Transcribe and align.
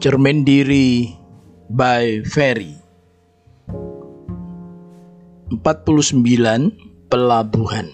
Cermin 0.00 0.48
Diri 0.48 1.12
by 1.68 2.24
Ferry 2.24 2.72
49 5.52 5.60
Pelabuhan 7.12 7.84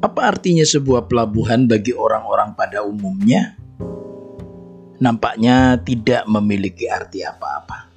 Apa 0.00 0.20
artinya 0.32 0.64
sebuah 0.64 1.12
pelabuhan 1.12 1.68
bagi 1.68 1.92
orang-orang 1.92 2.56
pada 2.56 2.80
umumnya? 2.88 3.52
Nampaknya 4.96 5.76
tidak 5.84 6.24
memiliki 6.24 6.88
arti 6.88 7.20
apa-apa. 7.20 7.92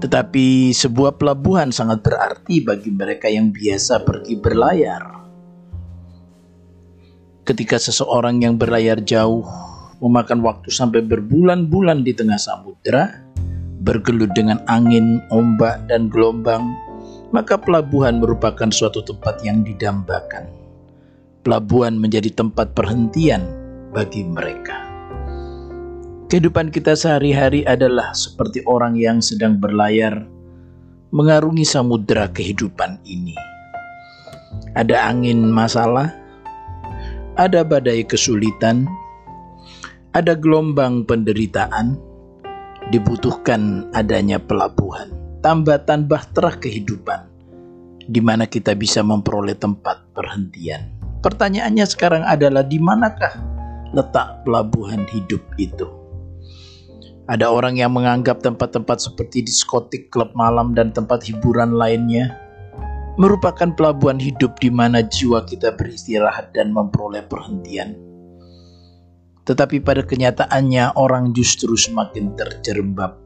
Tetapi 0.00 0.72
sebuah 0.72 1.20
pelabuhan 1.20 1.68
sangat 1.68 2.00
berarti 2.00 2.64
bagi 2.64 2.88
mereka 2.88 3.28
yang 3.28 3.52
biasa 3.52 4.00
pergi 4.00 4.40
berlayar. 4.40 5.28
Ketika 7.44 7.76
seseorang 7.76 8.40
yang 8.40 8.56
berlayar 8.56 9.04
jauh 9.04 9.73
memakan 9.98 10.42
waktu 10.42 10.70
sampai 10.72 11.02
berbulan-bulan 11.04 12.02
di 12.02 12.14
tengah 12.16 12.38
samudera, 12.38 13.10
bergelut 13.84 14.32
dengan 14.32 14.62
angin, 14.66 15.20
ombak, 15.28 15.84
dan 15.86 16.08
gelombang, 16.08 16.72
maka 17.34 17.58
pelabuhan 17.58 18.22
merupakan 18.22 18.70
suatu 18.70 19.02
tempat 19.02 19.42
yang 19.42 19.66
didambakan. 19.66 20.46
Pelabuhan 21.44 22.00
menjadi 22.00 22.32
tempat 22.32 22.72
perhentian 22.72 23.44
bagi 23.92 24.24
mereka. 24.24 24.80
Kehidupan 26.32 26.72
kita 26.72 26.96
sehari-hari 26.96 27.62
adalah 27.68 28.16
seperti 28.16 28.64
orang 28.64 28.96
yang 28.96 29.20
sedang 29.20 29.60
berlayar 29.60 30.24
mengarungi 31.14 31.62
samudera 31.62 32.26
kehidupan 32.32 32.98
ini. 33.06 33.36
Ada 34.74 35.14
angin 35.14 35.46
masalah, 35.46 36.10
ada 37.38 37.62
badai 37.62 38.02
kesulitan, 38.02 38.88
ada 40.14 40.38
gelombang 40.38 41.02
penderitaan, 41.02 41.98
dibutuhkan 42.94 43.90
adanya 43.98 44.38
pelabuhan 44.38 45.10
tambatan 45.42 46.06
bahtera 46.06 46.54
kehidupan, 46.54 47.26
di 48.06 48.22
mana 48.22 48.46
kita 48.46 48.78
bisa 48.78 49.02
memperoleh 49.02 49.58
tempat 49.58 50.06
perhentian. 50.14 50.88
Pertanyaannya 51.20 51.84
sekarang 51.84 52.22
adalah 52.22 52.62
di 52.62 52.78
manakah 52.78 53.34
letak 53.90 54.46
pelabuhan 54.46 55.02
hidup 55.10 55.42
itu? 55.58 55.84
Ada 57.26 57.50
orang 57.50 57.80
yang 57.80 57.90
menganggap 57.90 58.44
tempat-tempat 58.44 59.02
seperti 59.02 59.42
diskotik, 59.42 60.14
klub 60.14 60.30
malam, 60.38 60.76
dan 60.78 60.94
tempat 60.94 61.24
hiburan 61.26 61.74
lainnya 61.74 62.38
merupakan 63.18 63.72
pelabuhan 63.74 64.20
hidup 64.20 64.60
di 64.60 64.68
mana 64.68 65.02
jiwa 65.02 65.42
kita 65.42 65.74
beristirahat 65.74 66.54
dan 66.54 66.70
memperoleh 66.70 67.24
perhentian. 67.26 68.13
Tetapi 69.44 69.84
pada 69.84 70.00
kenyataannya 70.04 70.96
orang 70.96 71.36
justru 71.36 71.76
semakin 71.76 72.32
terjerembab. 72.36 73.20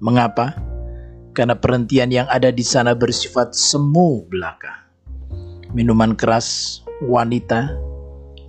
Mengapa? 0.00 0.70
karena 1.32 1.54
perhentian 1.54 2.10
yang 2.10 2.28
ada 2.28 2.50
di 2.50 2.60
sana 2.60 2.94
bersifat 2.94 3.54
semu 3.54 4.26
belaka. 4.26 4.86
Minuman 5.70 6.18
keras, 6.18 6.80
wanita, 7.06 7.70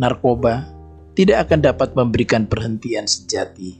narkoba 0.01 0.65
tidak 1.13 1.47
akan 1.49 1.59
dapat 1.61 1.93
memberikan 1.93 2.49
perhentian 2.49 3.05
sejati. 3.05 3.77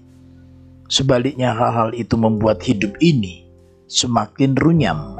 Sebaliknya 0.92 1.56
hal-hal 1.56 1.96
itu 1.98 2.14
membuat 2.20 2.62
hidup 2.62 2.94
ini 3.02 3.48
semakin 3.90 4.54
runyam. 4.60 5.18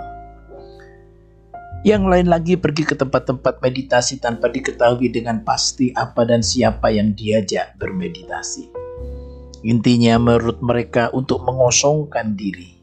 Yang 1.82 2.04
lain 2.14 2.28
lagi 2.30 2.54
pergi 2.62 2.86
ke 2.86 2.94
tempat-tempat 2.94 3.58
meditasi 3.58 4.22
tanpa 4.22 4.54
diketahui 4.54 5.10
dengan 5.10 5.42
pasti 5.42 5.90
apa 5.98 6.26
dan 6.30 6.46
siapa 6.46 6.94
yang 6.94 7.18
diajak 7.18 7.74
bermeditasi. 7.82 8.70
Intinya 9.66 10.22
menurut 10.22 10.62
mereka 10.62 11.10
untuk 11.14 11.42
mengosongkan 11.42 12.38
diri 12.38 12.82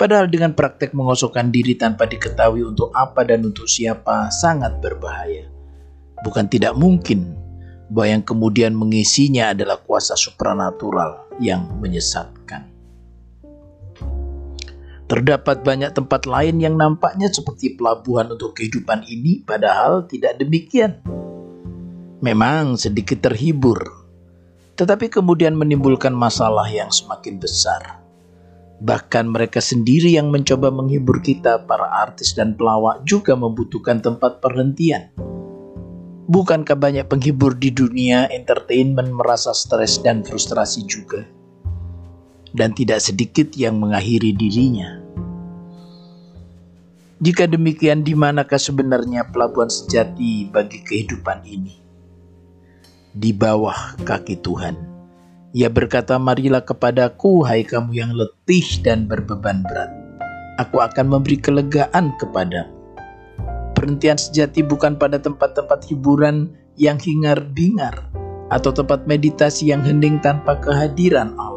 Padahal 0.00 0.32
dengan 0.32 0.56
praktek 0.56 0.96
mengosokkan 0.96 1.52
diri 1.52 1.76
tanpa 1.76 2.08
diketahui 2.08 2.64
untuk 2.64 2.88
apa 2.96 3.20
dan 3.20 3.44
untuk 3.44 3.68
siapa 3.68 4.32
sangat 4.32 4.80
berbahaya. 4.80 5.44
Bukan 6.24 6.48
tidak 6.48 6.72
mungkin 6.72 7.36
bahwa 7.92 8.16
yang 8.16 8.24
kemudian 8.24 8.72
mengisinya 8.72 9.52
adalah 9.52 9.76
kuasa 9.84 10.16
supranatural 10.16 11.28
yang 11.36 11.68
menyesatkan. 11.84 12.39
Terdapat 15.10 15.66
banyak 15.66 15.90
tempat 15.90 16.30
lain 16.30 16.62
yang 16.62 16.78
nampaknya 16.78 17.26
seperti 17.26 17.74
pelabuhan 17.74 18.30
untuk 18.30 18.54
kehidupan 18.54 19.02
ini, 19.10 19.42
padahal 19.42 20.06
tidak 20.06 20.38
demikian. 20.38 21.02
Memang 22.22 22.78
sedikit 22.78 23.26
terhibur, 23.26 23.82
tetapi 24.78 25.10
kemudian 25.10 25.58
menimbulkan 25.58 26.14
masalah 26.14 26.70
yang 26.70 26.94
semakin 26.94 27.42
besar 27.42 28.00
Bahkan 28.80 29.28
mereka 29.28 29.60
sendiri 29.60 30.16
yang 30.16 30.32
mencoba 30.32 30.72
menghibur 30.72 31.20
kita, 31.20 31.68
para 31.68 31.84
artis 32.00 32.32
dan 32.32 32.56
pelawak 32.56 33.04
juga 33.04 33.36
membutuhkan 33.36 34.00
tempat 34.00 34.40
perhentian. 34.40 35.12
Bukankah 36.24 36.80
banyak 36.80 37.04
penghibur 37.04 37.52
di 37.60 37.68
dunia 37.76 38.24
entertainment 38.32 39.12
merasa 39.12 39.52
stres 39.52 40.00
dan 40.00 40.24
frustrasi 40.24 40.88
juga? 40.88 41.28
Dan 42.50 42.74
tidak 42.74 42.98
sedikit 42.98 43.54
yang 43.54 43.78
mengakhiri 43.78 44.34
dirinya. 44.34 44.98
Jika 47.20 47.44
demikian, 47.44 48.00
di 48.00 48.16
manakah 48.16 48.56
sebenarnya 48.56 49.28
pelabuhan 49.28 49.68
sejati 49.68 50.48
bagi 50.48 50.80
kehidupan 50.80 51.44
ini? 51.44 51.76
Di 53.12 53.30
bawah 53.36 54.00
kaki 54.02 54.40
Tuhan. 54.40 54.74
Ia 55.52 55.66
berkata, 55.66 56.16
marilah 56.16 56.62
kepadaku, 56.62 57.42
hai 57.44 57.66
kamu 57.66 57.90
yang 57.92 58.14
letih 58.14 58.64
dan 58.86 59.10
berbeban 59.10 59.66
berat. 59.66 59.90
Aku 60.62 60.78
akan 60.78 61.10
memberi 61.10 61.36
kelegaan 61.36 62.14
kepadamu. 62.16 62.70
Perhentian 63.74 64.20
sejati 64.20 64.62
bukan 64.62 64.94
pada 65.00 65.16
tempat-tempat 65.16 65.88
hiburan 65.88 66.52
yang 66.76 67.00
hingar-bingar 67.00 67.96
atau 68.52 68.70
tempat 68.70 69.08
meditasi 69.10 69.72
yang 69.72 69.80
hening 69.82 70.20
tanpa 70.20 70.56
kehadiran 70.60 71.32
Allah. 71.34 71.49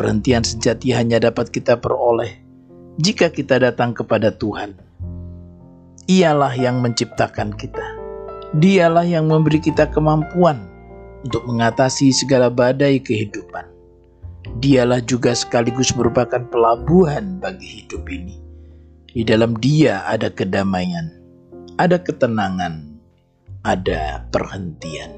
Perhentian 0.00 0.40
sejati 0.40 0.96
hanya 0.96 1.20
dapat 1.20 1.52
kita 1.52 1.76
peroleh 1.76 2.40
jika 2.96 3.28
kita 3.28 3.60
datang 3.60 3.92
kepada 3.92 4.32
Tuhan. 4.32 4.72
Ialah 6.08 6.56
yang 6.56 6.80
menciptakan 6.80 7.52
kita. 7.52 7.84
Dialah 8.56 9.04
yang 9.04 9.28
memberi 9.28 9.60
kita 9.60 9.92
kemampuan 9.92 10.64
untuk 11.20 11.44
mengatasi 11.44 12.16
segala 12.16 12.48
badai 12.48 12.96
kehidupan. 13.04 13.68
Dialah 14.64 15.04
juga 15.04 15.36
sekaligus 15.36 15.92
merupakan 15.92 16.48
pelabuhan 16.48 17.36
bagi 17.36 17.84
hidup 17.84 18.08
ini. 18.08 18.40
Di 19.04 19.20
dalam 19.20 19.52
Dia 19.60 20.00
ada 20.08 20.32
kedamaian, 20.32 21.12
ada 21.76 22.00
ketenangan, 22.00 22.88
ada 23.68 24.24
perhentian. 24.32 25.12